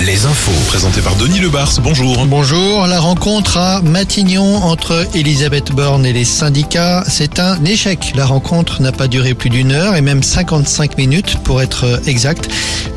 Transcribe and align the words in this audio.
Les 0.00 0.26
infos. 0.26 0.52
Présenté 0.68 1.00
par 1.00 1.14
Denis 1.16 1.40
Lebars, 1.40 1.72
bonjour. 1.82 2.26
Bonjour, 2.26 2.86
la 2.86 3.00
rencontre 3.00 3.56
à 3.56 3.80
Matignon 3.80 4.56
entre 4.56 5.06
Elisabeth 5.14 5.72
Borne 5.72 6.04
et 6.04 6.12
les 6.12 6.24
syndicats, 6.24 7.04
c'est 7.08 7.38
un 7.38 7.64
échec. 7.64 8.12
La 8.14 8.26
rencontre 8.26 8.82
n'a 8.82 8.92
pas 8.92 9.08
duré 9.08 9.34
plus 9.34 9.50
d'une 9.50 9.72
heure 9.72 9.96
et 9.96 10.02
même 10.02 10.22
55 10.22 10.98
minutes 10.98 11.38
pour 11.44 11.62
être 11.62 12.00
exact. 12.06 12.48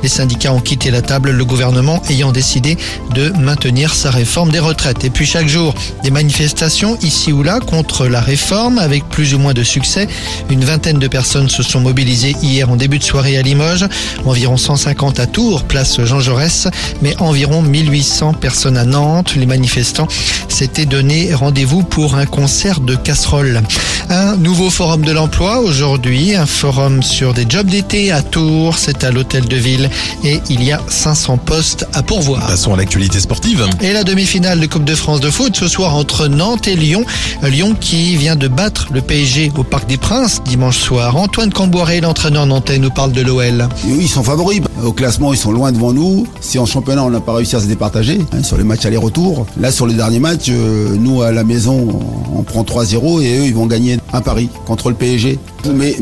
Les 0.03 0.09
syndicats 0.09 0.53
ont 0.53 0.59
quitté 0.59 0.91
la 0.91 1.01
table, 1.01 1.31
le 1.31 1.45
gouvernement 1.45 2.01
ayant 2.09 2.31
décidé 2.31 2.77
de 3.13 3.29
maintenir 3.39 3.93
sa 3.93 4.11
réforme 4.11 4.51
des 4.51 4.59
retraites. 4.59 5.03
Et 5.03 5.09
puis 5.09 5.25
chaque 5.25 5.47
jour, 5.47 5.73
des 6.03 6.11
manifestations 6.11 6.97
ici 7.01 7.31
ou 7.31 7.43
là 7.43 7.59
contre 7.59 8.07
la 8.07 8.21
réforme 8.21 8.79
avec 8.79 9.07
plus 9.09 9.33
ou 9.33 9.39
moins 9.39 9.53
de 9.53 9.63
succès. 9.63 10.07
Une 10.49 10.63
vingtaine 10.63 10.99
de 10.99 11.07
personnes 11.07 11.49
se 11.49 11.63
sont 11.63 11.79
mobilisées 11.79 12.35
hier 12.41 12.69
en 12.69 12.75
début 12.75 12.99
de 12.99 13.03
soirée 13.03 13.37
à 13.37 13.41
Limoges, 13.41 13.87
environ 14.25 14.57
150 14.57 15.19
à 15.19 15.27
Tours, 15.27 15.63
place 15.63 16.01
Jean 16.03 16.19
Jaurès, 16.19 16.67
mais 17.01 17.15
environ 17.19 17.61
1800 17.61 18.33
personnes 18.33 18.77
à 18.77 18.85
Nantes. 18.85 19.35
Les 19.35 19.45
manifestants 19.45 20.07
s'étaient 20.47 20.85
donné 20.85 21.33
rendez-vous 21.33 21.83
pour 21.83 22.15
un 22.15 22.25
concert 22.25 22.79
de 22.79 22.95
casseroles. 22.95 23.61
Un 24.09 24.37
nouveau 24.37 24.69
forum 24.69 25.03
de 25.03 25.11
l'emploi 25.11 25.59
aujourd'hui, 25.59 26.35
un 26.35 26.45
forum 26.45 27.03
sur 27.03 27.33
des 27.33 27.45
jobs 27.47 27.67
d'été 27.67 28.11
à 28.11 28.21
Tours, 28.21 28.77
c'est 28.77 29.03
à 29.03 29.11
l'hôtel 29.11 29.45
de 29.45 29.57
ville 29.57 29.86
et 30.23 30.39
il 30.49 30.63
y 30.63 30.71
a 30.71 30.81
500 30.87 31.37
postes 31.37 31.85
à 31.93 32.03
pourvoir. 32.03 32.45
Passons 32.47 32.73
à 32.73 32.77
l'actualité 32.77 33.19
sportive. 33.19 33.65
Et 33.81 33.93
la 33.93 34.03
demi-finale 34.03 34.59
de 34.59 34.65
Coupe 34.65 34.85
de 34.85 34.95
France 34.95 35.19
de 35.19 35.29
foot 35.29 35.55
ce 35.55 35.67
soir 35.67 35.95
entre 35.95 36.27
Nantes 36.27 36.67
et 36.67 36.75
Lyon. 36.75 37.05
Lyon 37.43 37.75
qui 37.79 38.15
vient 38.15 38.35
de 38.35 38.47
battre 38.47 38.87
le 38.91 39.01
PSG 39.01 39.51
au 39.57 39.63
Parc 39.63 39.87
des 39.87 39.97
Princes 39.97 40.41
dimanche 40.43 40.77
soir. 40.77 41.15
Antoine 41.17 41.51
Camboiré, 41.51 42.01
l'entraîneur 42.01 42.45
nantais, 42.45 42.77
nous 42.79 42.89
parle 42.89 43.11
de 43.11 43.21
l'OL. 43.21 43.67
Oui, 43.85 43.97
ils 44.01 44.09
sont 44.09 44.23
favoris. 44.23 44.61
Au 44.83 44.91
classement, 44.91 45.33
ils 45.33 45.37
sont 45.37 45.51
loin 45.51 45.71
devant 45.71 45.93
nous. 45.93 46.27
Si 46.41 46.59
en 46.59 46.65
championnat, 46.65 47.03
on 47.03 47.09
n'a 47.09 47.19
pas 47.19 47.33
réussi 47.33 47.55
à 47.55 47.59
se 47.59 47.65
départager 47.65 48.19
hein, 48.33 48.43
sur 48.43 48.57
les 48.57 48.63
matchs 48.63 48.85
aller-retour. 48.85 49.45
Là, 49.59 49.71
sur 49.71 49.87
les 49.87 49.95
derniers 49.95 50.19
matchs, 50.19 50.49
euh, 50.49 50.95
nous, 50.97 51.21
à 51.21 51.31
la 51.31 51.43
maison, 51.43 51.99
on 52.35 52.43
prend 52.43 52.63
3-0 52.63 53.21
et 53.21 53.39
eux, 53.39 53.45
ils 53.45 53.53
vont 53.55 53.65
gagner 53.67 53.97
un 54.13 54.21
pari 54.21 54.49
contre 54.65 54.89
le 54.89 54.95
PSG. 54.95 55.39
Mais, 55.73 55.95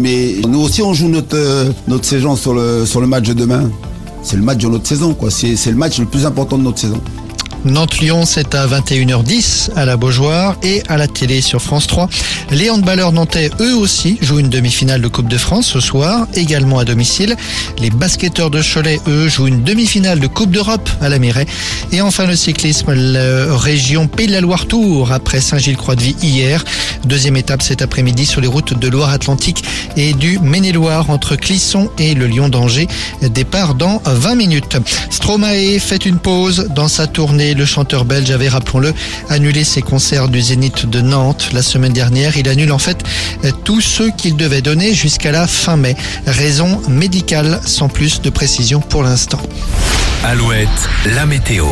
nous 0.48 0.62
aussi, 0.62 0.82
on 0.82 0.94
joue 0.94 1.08
notre, 1.08 1.36
euh, 1.36 1.72
saison 2.02 2.36
sur 2.36 2.54
le, 2.54 3.08
match 3.08 3.28
de 3.28 3.34
demain. 3.34 3.70
C'est 4.22 4.38
le 4.38 4.44
match 4.44 4.58
de 4.58 4.68
notre 4.68 4.88
saison, 4.88 5.16
c'est 5.30 5.72
le 5.72 5.78
match 5.78 6.00
le 6.00 6.06
plus 6.06 6.26
important 6.26 6.58
de 6.58 6.64
notre 6.64 6.80
saison. 6.80 7.00
Nantes-Lyon, 7.66 8.26
c'est 8.26 8.54
à 8.54 8.68
21h10 8.68 9.72
à 9.76 9.86
la 9.86 9.98
Beaujoire 9.98 10.56
et 10.62 10.84
à 10.88 10.98
la 10.98 11.08
télé 11.08 11.42
sur 11.42 11.62
France 11.62 11.88
3. 11.88 12.08
Les 12.52 12.70
handballeurs 12.70 13.12
nantais, 13.12 13.50
eux 13.60 13.76
aussi, 13.76 14.20
jouent 14.22 14.38
une 14.38 14.50
demi-finale 14.50 15.02
de 15.02 15.08
Coupe 15.08 15.28
de 15.28 15.38
France 15.38 15.66
ce 15.66 15.80
soir, 15.80 16.28
également 16.36 16.78
à 16.78 16.86
domicile. 16.86 17.36
Les 17.80 17.90
basketteurs 17.90 18.52
de 18.52 18.62
Cholet, 18.62 19.00
eux, 19.08 19.28
jouent 19.28 19.48
une 19.48 19.64
demi-finale 19.64 20.20
de 20.20 20.28
Coupe 20.28 20.52
d'Europe 20.52 20.88
à 21.02 21.10
la 21.10 21.18
Mairie. 21.18 21.48
Et 21.92 22.02
enfin, 22.02 22.28
le 22.28 22.36
cyclisme, 22.36 22.94
la 22.94 23.58
région 23.58 24.08
Pays 24.08 24.28
de 24.28 24.34
la 24.34 24.42
Loire-Tour, 24.42 25.12
après 25.12 25.42
Saint-Gilles-Croix-de-Vie 25.42 26.16
hier. 26.22 26.64
Deuxième 27.06 27.36
étape 27.36 27.64
cet 27.64 27.82
après-midi 27.82 28.28
sur 28.28 28.42
les 28.42 28.48
routes 28.48 28.78
de 28.78 28.88
Loire-Atlantique 28.88 29.64
et 29.98 30.14
du 30.14 30.38
Maine-et-Loire 30.38 31.10
entre 31.10 31.36
Clisson 31.36 31.90
et 31.98 32.14
le 32.14 32.28
Lyon 32.28 32.50
d'Angers. 32.50 32.88
Départ 33.24 33.74
dans 33.74 34.02
20 34.06 34.36
minutes. 34.36 34.78
Stromae 35.10 35.80
fait 35.80 36.06
une 36.06 36.20
pause 36.20 36.68
dans 36.76 36.88
sa 36.88 37.08
tournée. 37.08 37.55
Le 37.56 37.66
chanteur 37.66 38.04
belge 38.04 38.32
avait, 38.32 38.50
rappelons-le, 38.50 38.94
annulé 39.30 39.64
ses 39.64 39.82
concerts 39.82 40.28
du 40.28 40.42
Zénith 40.42 40.90
de 40.90 41.00
Nantes 41.00 41.52
la 41.54 41.62
semaine 41.62 41.94
dernière. 41.94 42.36
Il 42.36 42.50
annule 42.50 42.74
en 42.74 42.80
fait 42.80 42.98
tous 43.64 43.80
ceux 43.80 44.12
qu'il 44.12 44.36
devait 44.36 44.62
donner 44.62 44.94
jusqu'à 44.94 45.32
la 45.32 45.48
fin 45.48 45.78
mai. 45.78 45.96
Raison 46.28 46.82
médicale, 46.90 47.62
sans 47.66 47.88
plus 47.88 48.22
de 48.22 48.30
précision 48.30 48.82
pour 48.82 49.04
l'instant. 49.04 49.40
Alouette, 50.24 50.68
la 51.16 51.26
météo. 51.26 51.66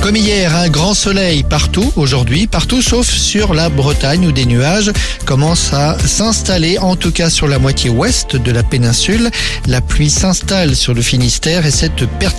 Comme 0.00 0.14
hier, 0.14 0.54
un 0.54 0.68
grand 0.68 0.94
soleil 0.94 1.42
partout 1.42 1.92
aujourd'hui, 1.96 2.46
partout 2.46 2.82
sauf 2.82 3.08
sur 3.08 3.52
la 3.52 3.68
Bretagne 3.68 4.26
où 4.26 4.32
des 4.32 4.46
nuages 4.46 4.92
commencent 5.24 5.72
à 5.72 5.98
s'installer, 5.98 6.78
en 6.78 6.94
tout 6.94 7.10
cas 7.10 7.30
sur 7.30 7.48
la 7.48 7.58
moitié 7.58 7.90
ouest 7.90 8.36
de 8.36 8.52
la 8.52 8.62
péninsule. 8.62 9.28
La 9.66 9.80
pluie 9.80 10.08
s'installe 10.08 10.76
sur 10.76 10.94
le 10.94 11.02
Finistère 11.02 11.66
et 11.66 11.72
cette 11.72 12.06
perturbation 12.06 12.38